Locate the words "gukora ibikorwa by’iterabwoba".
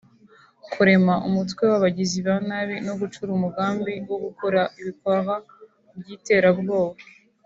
4.25-6.97